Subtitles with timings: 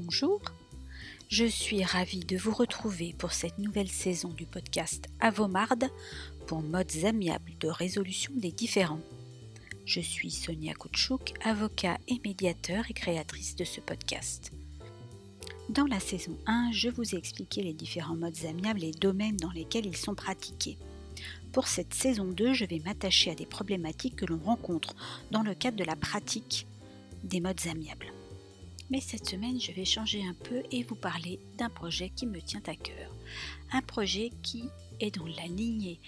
[0.00, 0.40] Bonjour,
[1.28, 5.86] je suis ravie de vous retrouver pour cette nouvelle saison du podcast Avomarde
[6.46, 9.00] pour modes amiables de résolution des différends.
[9.86, 14.52] Je suis Sonia Koutchouk, avocat et médiateur et créatrice de ce podcast.
[15.68, 19.50] Dans la saison 1, je vous ai expliqué les différents modes amiables et domaines dans
[19.50, 20.78] lesquels ils sont pratiqués.
[21.50, 24.94] Pour cette saison 2, je vais m'attacher à des problématiques que l'on rencontre
[25.32, 26.68] dans le cadre de la pratique
[27.24, 28.12] des modes amiables.
[28.90, 32.40] Mais cette semaine, je vais changer un peu et vous parler d'un projet qui me
[32.40, 33.14] tient à cœur.
[33.72, 34.64] Un projet qui
[35.00, 36.00] est dans la lignée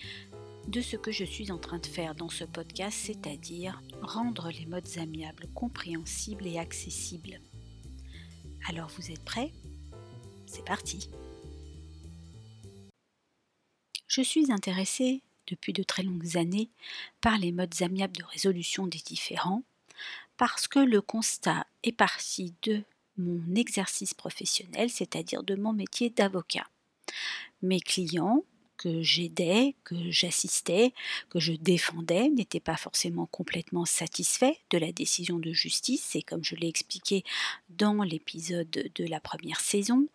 [0.69, 4.66] de ce que je suis en train de faire dans ce podcast, c'est-à-dire rendre les
[4.66, 7.41] modes amiables compréhensibles et accessibles.
[8.69, 9.53] Alors vous êtes prêts?
[10.47, 11.11] C'est parti
[14.06, 16.70] Je suis intéressée depuis de très longues années
[17.20, 19.62] par les modes amiables de résolution des différends
[20.37, 22.83] parce que le constat est parti de
[23.19, 26.67] mon exercice professionnel, c'est-à-dire de mon métier d'avocat.
[27.62, 28.45] Mes clients
[28.79, 30.95] que j'aidais, que j'assistais,
[31.29, 36.42] que je défendais n'étaient pas forcément complètement satisfaits de la décision de justice et comme
[36.42, 37.23] je l'ai expliqué
[37.69, 40.09] dans l'épisode de la première saison,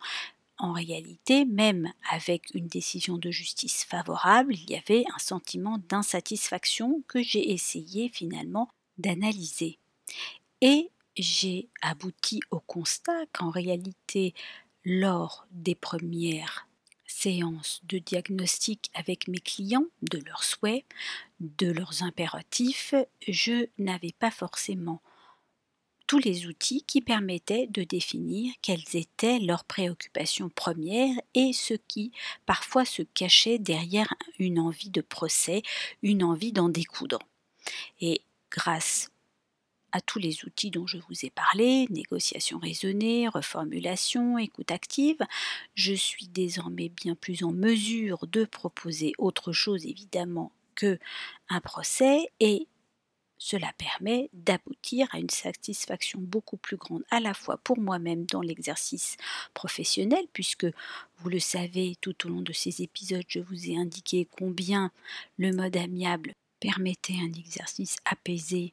[0.58, 7.02] en réalité, même avec une décision de justice favorable, il y avait un sentiment d'insatisfaction
[7.06, 9.78] que j'ai essayé finalement d'analyser.
[10.60, 14.34] Et j'ai abouti au constat qu'en réalité,
[14.84, 16.68] lors des premières
[17.06, 20.84] séances de diagnostic avec mes clients, de leurs souhaits,
[21.40, 22.94] de leurs impératifs,
[23.26, 25.00] je n'avais pas forcément
[26.06, 32.12] tous les outils qui permettaient de définir quelles étaient leurs préoccupations premières et ce qui
[32.44, 35.62] parfois se cachait derrière une envie de procès,
[36.02, 37.18] une envie d'en découdre.
[38.00, 39.10] Et grâce
[39.92, 45.18] à tous les outils dont je vous ai parlé, négociation raisonnée, reformulation, écoute active,
[45.74, 50.98] je suis désormais bien plus en mesure de proposer autre chose évidemment que
[51.48, 52.66] un procès et
[53.38, 58.40] cela permet d'aboutir à une satisfaction beaucoup plus grande à la fois pour moi-même dans
[58.40, 59.16] l'exercice
[59.52, 60.66] professionnel, puisque
[61.18, 64.90] vous le savez, tout au long de ces épisodes, je vous ai indiqué combien
[65.38, 68.72] le mode amiable permettait un exercice apaisé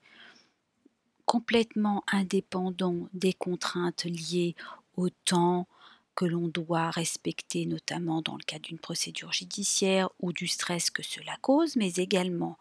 [1.26, 4.56] complètement indépendant des contraintes liées
[4.96, 5.68] au temps
[6.16, 11.02] que l'on doit respecter, notamment dans le cas d'une procédure judiciaire ou du stress que
[11.02, 12.58] cela cause, mais également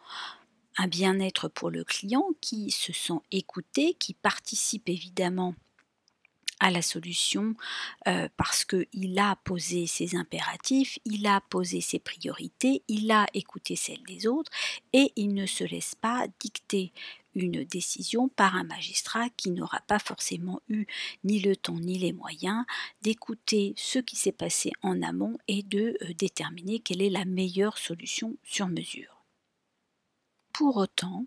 [0.78, 5.54] un bien-être pour le client qui se sent écouté, qui participe évidemment
[6.70, 7.54] la solution
[8.06, 13.76] euh, parce qu'il a posé ses impératifs, il a posé ses priorités, il a écouté
[13.76, 14.50] celles des autres
[14.92, 16.92] et il ne se laisse pas dicter
[17.34, 20.86] une décision par un magistrat qui n'aura pas forcément eu
[21.24, 22.64] ni le temps ni les moyens
[23.00, 27.78] d'écouter ce qui s'est passé en amont et de euh, déterminer quelle est la meilleure
[27.78, 29.24] solution sur mesure.
[30.52, 31.26] Pour autant,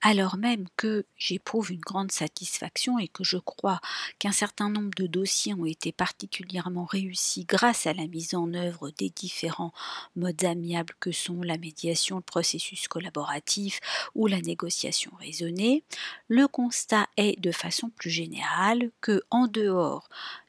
[0.00, 3.80] alors même que j'éprouve une grande satisfaction et que je crois
[4.18, 8.90] qu'un certain nombre de dossiers ont été particulièrement réussis grâce à la mise en œuvre
[8.90, 9.72] des différents
[10.16, 13.80] modes amiables que sont la médiation, le processus collaboratif
[14.14, 15.82] ou la négociation raisonnée,
[16.28, 20.08] le constat est de façon plus générale que en dehors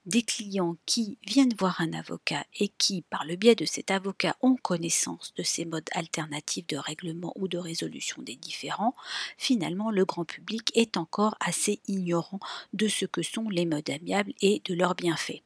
[0.10, 4.36] des clients qui viennent voir un avocat et qui, par le biais de cet avocat,
[4.42, 8.96] ont connaissance de ces modes alternatifs de règlement ou de résolution des différends,
[9.38, 12.40] finalement le grand public est encore assez ignorant
[12.74, 15.44] de ce que sont les modes amiables et de leurs bienfaits.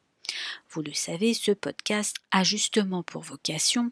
[0.70, 3.90] Vous le savez, ce podcast a justement pour vocation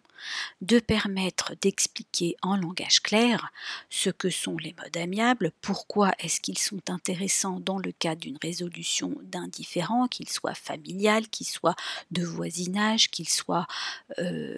[0.60, 3.52] de permettre d'expliquer en langage clair
[3.90, 8.38] ce que sont les modes amiables, pourquoi est-ce qu'ils sont intéressants dans le cas d'une
[8.40, 11.76] résolution d'un différend, qu'il soit familial, qu'il soit
[12.10, 13.66] de voisinage, qu'il soit
[14.18, 14.56] euh,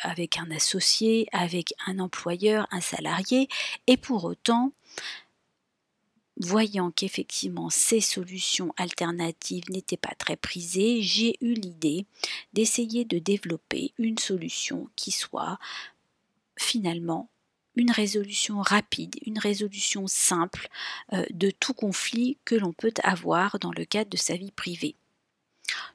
[0.00, 3.48] avec un associé, avec un employeur, un salarié,
[3.86, 4.72] et pour autant
[6.36, 12.06] voyant qu'effectivement ces solutions alternatives n'étaient pas très prisées, j'ai eu l'idée
[12.52, 15.58] d'essayer de développer une solution qui soit
[16.56, 17.28] finalement
[17.76, 20.68] une résolution rapide, une résolution simple
[21.12, 24.94] euh, de tout conflit que l'on peut avoir dans le cadre de sa vie privée.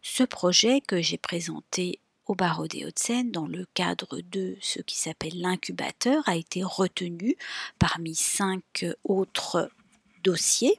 [0.02, 4.98] Ce projet que j'ai présenté au barreau des Hauts-de-Seine dans le cadre de ce qui
[4.98, 7.36] s'appelle l'incubateur a été retenu
[7.80, 9.72] parmi cinq autres
[10.24, 10.77] dossiers.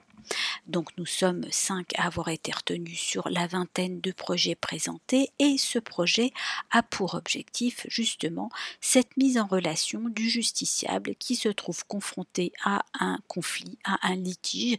[0.66, 5.58] Donc nous sommes cinq à avoir été retenus sur la vingtaine de projets présentés et
[5.58, 6.32] ce projet
[6.70, 8.50] a pour objectif justement
[8.81, 14.16] cette mise en relation du justiciable qui se trouve confronté à un conflit, à un
[14.16, 14.78] litige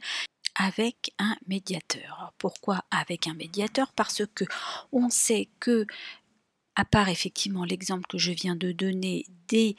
[0.56, 2.34] avec un médiateur.
[2.38, 3.94] pourquoi avec un médiateur?
[3.94, 4.44] Parce que
[4.92, 5.86] on sait que,
[6.76, 9.76] à part effectivement l'exemple que je viens de donner des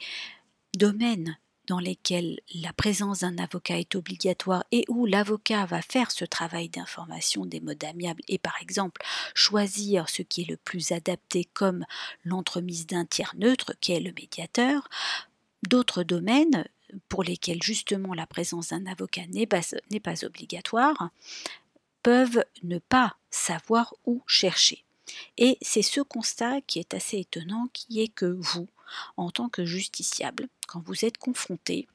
[0.75, 1.37] domaines
[1.67, 6.69] dans lesquels la présence d'un avocat est obligatoire et où l'avocat va faire ce travail
[6.69, 9.01] d'information des modes amiables et par exemple
[9.33, 11.85] choisir ce qui est le plus adapté comme
[12.25, 14.89] l'entremise d'un tiers neutre qui est le médiateur,
[15.67, 16.65] d'autres domaines
[17.09, 19.61] pour lesquels justement la présence d'un avocat n'est pas,
[20.03, 21.09] pas obligatoire
[22.03, 24.83] peuvent ne pas savoir où chercher.
[25.37, 28.67] Et c'est ce constat qui est assez étonnant, qui est que vous,
[29.17, 31.87] en tant que justiciable, quand vous êtes confronté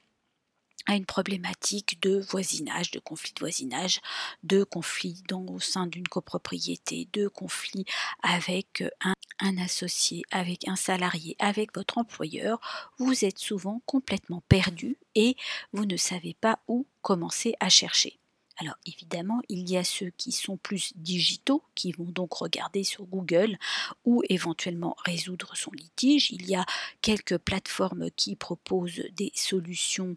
[0.89, 4.01] à une problématique de voisinage, de conflit de voisinage,
[4.43, 7.85] de conflit au sein d'une copropriété, de conflit
[8.23, 12.59] avec un, un, associé, avec un salarié, avec votre employeur,
[12.99, 15.37] vous êtes souvent complètement perdu et
[15.73, 18.19] vous ne savez pas où commencer à chercher.
[18.61, 23.05] Alors évidemment, il y a ceux qui sont plus digitaux, qui vont donc regarder sur
[23.07, 23.57] Google
[24.05, 26.33] ou éventuellement résoudre son litige.
[26.33, 26.67] Il y a
[27.01, 30.17] quelques plateformes qui proposent des solutions.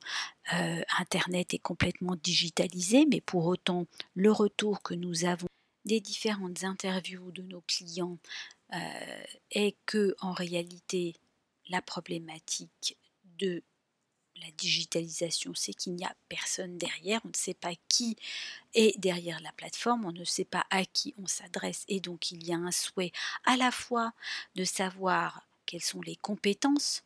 [0.54, 3.86] Euh, Internet est complètement digitalisé, mais pour autant,
[4.16, 5.48] le retour que nous avons
[5.86, 8.18] des différentes interviews de nos clients
[8.74, 11.16] euh, est que en réalité,
[11.70, 12.98] la problématique
[13.38, 13.64] de
[14.42, 18.18] la digitalisation, c'est qu'il n'y a personne derrière, on ne sait pas qui
[18.74, 22.46] est derrière la plateforme, on ne sait pas à qui on s'adresse et donc il
[22.46, 23.12] y a un souhait
[23.46, 24.14] à la fois
[24.56, 27.04] de savoir quelles sont les compétences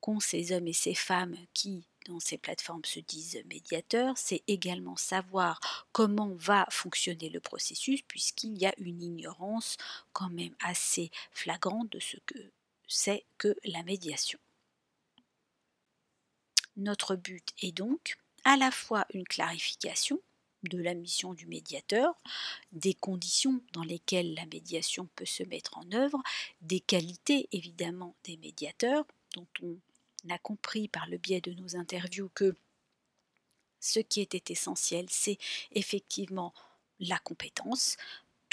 [0.00, 4.96] qu'ont ces hommes et ces femmes qui dans ces plateformes se disent médiateurs, c'est également
[4.96, 9.76] savoir comment va fonctionner le processus puisqu'il y a une ignorance
[10.12, 12.38] quand même assez flagrante de ce que
[12.86, 14.38] c'est que la médiation.
[16.76, 20.20] Notre but est donc à la fois une clarification
[20.64, 22.14] de la mission du médiateur,
[22.72, 26.22] des conditions dans lesquelles la médiation peut se mettre en œuvre,
[26.62, 29.04] des qualités évidemment des médiateurs,
[29.34, 29.78] dont on
[30.30, 32.56] a compris par le biais de nos interviews que
[33.80, 35.38] ce qui était essentiel, c'est
[35.72, 36.54] effectivement
[37.00, 37.96] la compétence,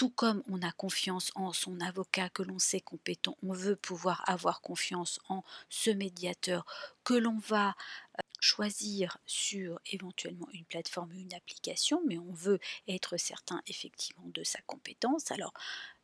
[0.01, 4.27] tout comme on a confiance en son avocat que l'on sait compétent, on veut pouvoir
[4.27, 6.65] avoir confiance en ce médiateur
[7.03, 12.57] que l'on va euh, choisir sur éventuellement une plateforme ou une application, mais on veut
[12.87, 15.29] être certain effectivement de sa compétence.
[15.29, 15.53] Alors,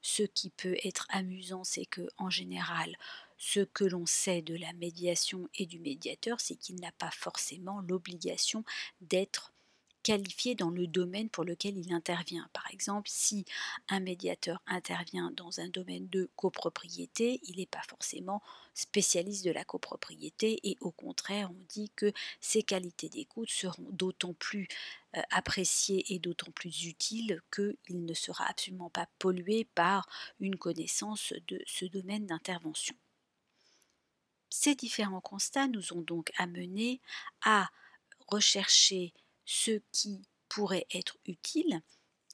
[0.04, 2.96] ce qui peut être amusant, c'est que en général,
[3.40, 7.82] ce que l'on sait de la médiation et du médiateur, c'est qu'il n'a pas forcément
[7.82, 8.64] l'obligation
[9.02, 9.54] d'être
[10.08, 12.48] qualifié dans le domaine pour lequel il intervient.
[12.54, 13.44] Par exemple, si
[13.90, 18.42] un médiateur intervient dans un domaine de copropriété, il n'est pas forcément
[18.74, 24.34] spécialiste de la copropriété et au contraire, on dit que ses qualités d'écoute seront d'autant
[24.34, 24.70] plus
[25.18, 30.08] euh, appréciées et d'autant plus utiles qu'il ne sera absolument pas pollué par
[30.40, 32.96] une connaissance de ce domaine d'intervention.
[34.50, 37.02] Ces différents constats nous ont donc amenés
[37.42, 37.70] à
[38.30, 39.14] rechercher
[39.48, 41.82] ce qui pourrait être utile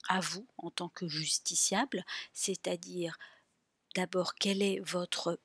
[0.09, 3.17] à vous en tant que justiciable, c'est-à-dire
[3.95, 5.39] d'abord quelle est votre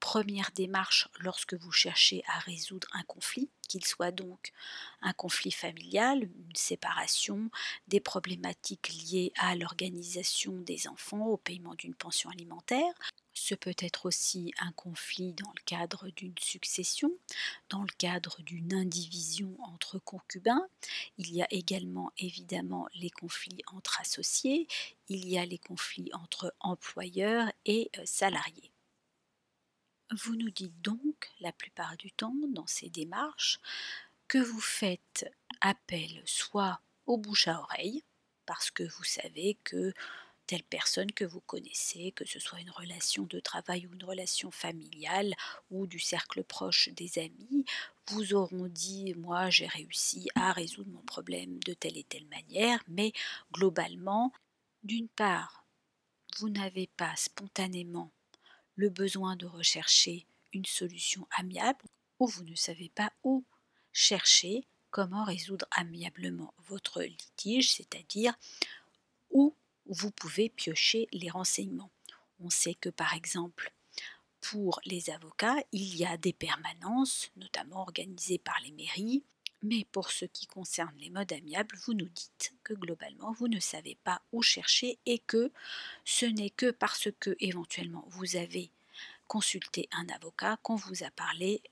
[0.00, 4.52] première démarche lorsque vous cherchez à résoudre un conflit, qu'il soit donc
[5.00, 7.50] un conflit familial, une séparation,
[7.86, 12.92] des problématiques liées à l'organisation des enfants, au paiement d'une pension alimentaire,
[13.42, 17.10] ce peut être aussi un conflit dans le cadre d'une succession,
[17.70, 20.64] dans le cadre d'une indivision entre concubins.
[21.18, 24.68] Il y a également évidemment les conflits entre associés,
[25.08, 28.70] il y a les conflits entre employeurs et euh, salariés.
[30.12, 33.58] Vous nous dites donc la plupart du temps dans ces démarches
[34.28, 35.28] que vous faites
[35.60, 38.04] appel soit au bouche à oreille,
[38.46, 39.92] parce que vous savez que
[40.46, 44.50] telle personne que vous connaissez, que ce soit une relation de travail ou une relation
[44.50, 45.34] familiale
[45.70, 47.64] ou du cercle proche des amis,
[48.08, 52.82] vous auront dit moi j'ai réussi à résoudre mon problème de telle et telle manière,
[52.88, 53.12] mais
[53.52, 54.32] globalement,
[54.82, 55.64] d'une part,
[56.38, 58.10] vous n'avez pas spontanément
[58.76, 61.84] le besoin de rechercher une solution amiable
[62.18, 63.44] ou vous ne savez pas où
[63.92, 68.34] chercher comment résoudre amiablement votre litige, c'est-à-dire
[69.30, 69.54] où
[69.86, 71.90] vous pouvez piocher les renseignements.
[72.40, 73.72] On sait que par exemple,
[74.40, 79.22] pour les avocats, il y a des permanences, notamment organisées par les mairies,
[79.62, 83.60] mais pour ce qui concerne les modes amiables, vous nous dites que globalement, vous ne
[83.60, 85.52] savez pas où chercher et que
[86.04, 88.70] ce n'est que parce que éventuellement vous avez
[89.28, 91.62] consulté un avocat qu'on vous a parlé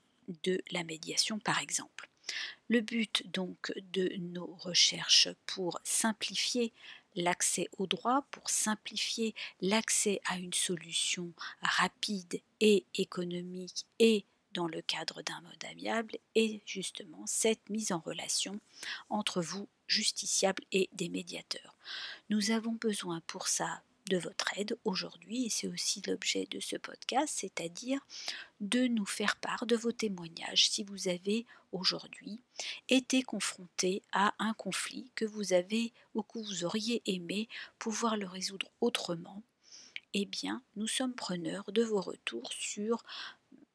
[0.43, 2.09] de la médiation par exemple.
[2.69, 6.71] Le but donc de nos recherches pour simplifier
[7.15, 14.81] l'accès au droit, pour simplifier l'accès à une solution rapide et économique et dans le
[14.81, 18.59] cadre d'un mode amiable est justement cette mise en relation
[19.09, 21.75] entre vous, justiciables, et des médiateurs.
[22.29, 26.75] Nous avons besoin pour ça de votre aide aujourd'hui, et c'est aussi l'objet de ce
[26.75, 27.99] podcast, c'est-à-dire
[28.59, 32.41] de nous faire part de vos témoignages si vous avez aujourd'hui
[32.89, 37.47] été confronté à un conflit que vous avez ou que vous auriez aimé
[37.79, 39.43] pouvoir le résoudre autrement.
[40.13, 43.03] Eh bien, nous sommes preneurs de vos retours sur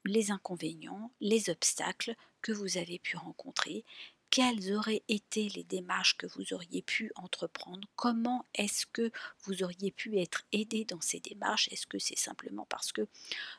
[0.04, 3.84] les inconvénients, les obstacles que vous avez pu rencontrer
[4.30, 9.10] quelles auraient été les démarches que vous auriez pu entreprendre, comment est-ce que
[9.44, 13.06] vous auriez pu être aidé dans ces démarches, est-ce que c'est simplement parce que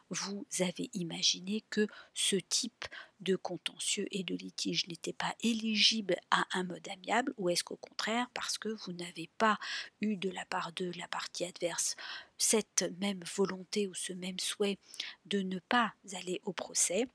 [0.09, 2.85] vous avez imaginé que ce type
[3.21, 7.77] de contentieux et de litige n'était pas éligible à un mode amiable, ou est-ce qu'au
[7.77, 9.57] contraire parce que vous n'avez pas
[10.01, 11.95] eu de la part de la partie adverse
[12.37, 14.77] cette même volonté ou ce même souhait
[15.25, 17.07] de ne pas aller au procès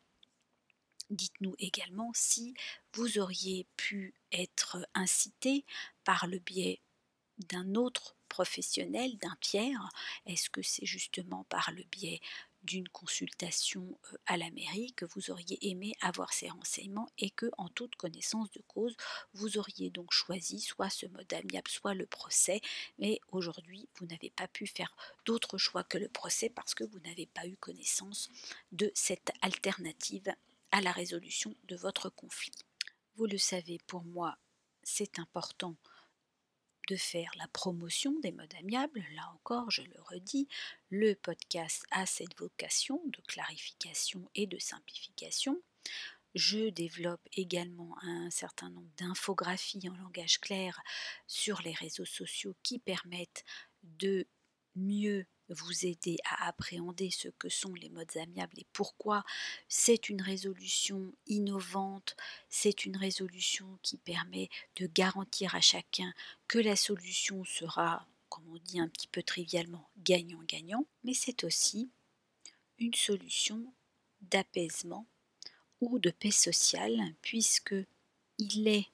[1.13, 2.55] Dites-nous également si
[2.95, 5.67] vous auriez pu être incité
[6.05, 6.81] par le biais
[7.37, 9.91] d'un autre professionnel, d'un tiers.
[10.25, 12.23] Est-ce que c'est justement par le biais
[12.63, 17.51] d'une consultation euh, à la mairie que vous auriez aimé avoir ces renseignements et que,
[17.59, 18.97] en toute connaissance de cause,
[19.35, 22.63] vous auriez donc choisi soit ce mode amiable, soit le procès,
[22.99, 27.01] mais aujourd'hui vous n'avez pas pu faire d'autre choix que le procès parce que vous
[27.01, 28.31] n'avez pas eu connaissance
[28.71, 30.33] de cette alternative?
[30.73, 32.53] À la résolution de votre conflit.
[33.17, 34.37] Vous le savez, pour moi,
[34.83, 35.77] c'est important
[36.89, 39.05] de faire la promotion des modes amiables.
[39.15, 40.49] Là encore, je le redis,
[40.91, 45.61] le podcast a cette vocation de clarification et de simplification.
[46.35, 50.81] Je développe également un certain nombre d'infographies en langage clair
[51.27, 53.45] sur les réseaux sociaux qui permettent
[53.83, 54.27] de
[54.75, 59.25] mieux vous aider à appréhender ce que sont les modes amiables et pourquoi
[59.69, 62.17] c'est une résolution innovante,
[62.49, 66.13] c'est une résolution qui permet de garantir à chacun
[66.49, 71.91] que la solution sera, comme on dit un petit peu trivialement, gagnant-gagnant, mais c'est aussi
[72.79, 73.73] une solution
[74.21, 75.07] d'apaisement
[75.81, 77.75] ou de paix sociale, puisque
[78.39, 78.87] il est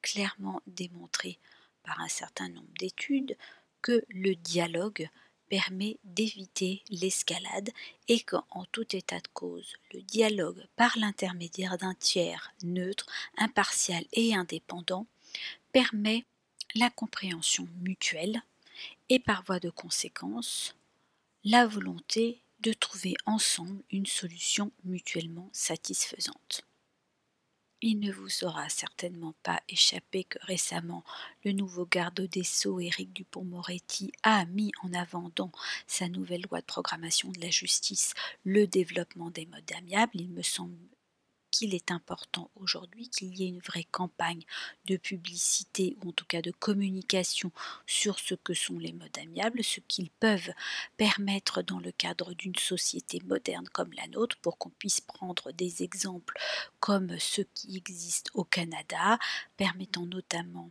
[0.00, 1.38] clairement démontré
[1.82, 3.36] par un certain nombre d'études
[3.80, 5.08] que le dialogue
[5.52, 7.68] permet d'éviter l'escalade
[8.08, 13.04] et qu'en tout état de cause, le dialogue par l'intermédiaire d'un tiers neutre,
[13.36, 15.06] impartial et indépendant
[15.70, 16.24] permet
[16.74, 18.40] la compréhension mutuelle
[19.10, 20.74] et par voie de conséquence
[21.44, 26.64] la volonté de trouver ensemble une solution mutuellement satisfaisante.
[27.84, 31.02] Il ne vous sera certainement pas échappé que récemment,
[31.44, 35.50] le nouveau garde des Sceaux, Éric Dupont-Moretti, a mis en avant dans
[35.88, 40.12] sa nouvelle loi de programmation de la justice le développement des modes amiables.
[40.14, 40.76] Il me semble
[41.52, 44.42] qu'il est important aujourd'hui qu'il y ait une vraie campagne
[44.86, 47.52] de publicité ou en tout cas de communication
[47.86, 50.52] sur ce que sont les modes amiables, ce qu'ils peuvent
[50.96, 55.82] permettre dans le cadre d'une société moderne comme la nôtre pour qu'on puisse prendre des
[55.82, 56.38] exemples
[56.80, 59.18] comme ceux qui existent au Canada,
[59.56, 60.70] permettant notamment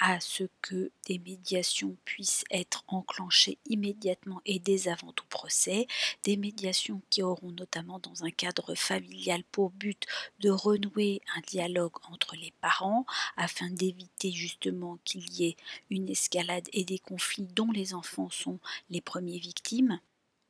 [0.00, 5.86] à ce que des médiations puissent être enclenchées immédiatement et dès avant tout procès,
[6.24, 10.04] des médiations qui auront notamment dans un cadre familial pour but
[10.40, 15.56] de renouer un dialogue entre les parents afin d'éviter justement qu'il y ait
[15.90, 20.00] une escalade et des conflits dont les enfants sont les premiers victimes,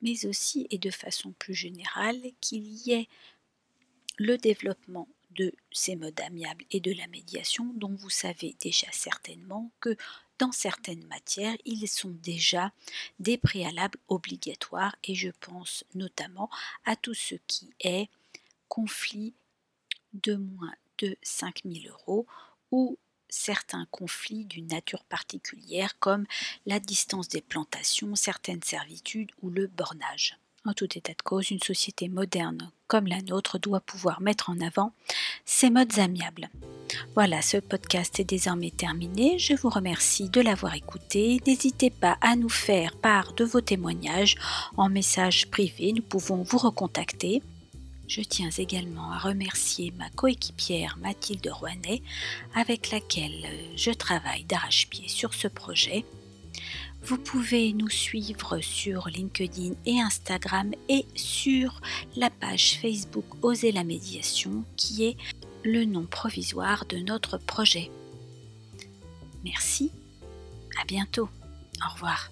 [0.02, 3.09] mais aussi et de façon plus générale qu'il y ait
[4.19, 9.71] le développement de ces modes amiables et de la médiation dont vous savez déjà certainement
[9.80, 9.97] que
[10.38, 12.73] dans certaines matières, ils sont déjà
[13.18, 16.50] des préalables obligatoires et je pense notamment
[16.85, 18.09] à tout ce qui est
[18.68, 19.35] conflit
[20.12, 22.26] de moins de 5000 euros
[22.71, 26.26] ou certains conflits d'une nature particulière comme
[26.66, 30.38] la distance des plantations, certaines servitudes ou le bornage.
[30.65, 34.61] En tout état de cause, une société moderne comme la nôtre doit pouvoir mettre en
[34.61, 34.93] avant
[35.45, 36.49] ces modes amiables.
[37.15, 39.38] Voilà, ce podcast est désormais terminé.
[39.38, 41.41] Je vous remercie de l'avoir écouté.
[41.47, 44.37] N'hésitez pas à nous faire part de vos témoignages
[44.77, 45.93] en message privé.
[45.93, 47.43] Nous pouvons vous recontacter.
[48.09, 52.03] Je tiens également à remercier ma coéquipière Mathilde Rouanet
[52.55, 53.45] avec laquelle
[53.77, 56.07] je travaille d'arrache-pied sur ce projet.
[57.02, 61.81] Vous pouvez nous suivre sur LinkedIn et Instagram et sur
[62.17, 65.17] la page Facebook Oser la médiation qui est
[65.64, 67.90] le nom provisoire de notre projet.
[69.45, 69.90] Merci,
[70.81, 71.28] à bientôt,
[71.85, 72.31] au revoir.